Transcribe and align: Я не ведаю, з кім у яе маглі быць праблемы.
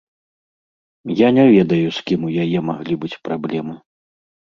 Я 1.19 1.27
не 1.37 1.45
ведаю, 1.57 1.87
з 1.99 2.09
кім 2.09 2.19
у 2.31 2.35
яе 2.47 2.59
маглі 2.73 3.01
быць 3.07 3.17
праблемы. 3.31 3.83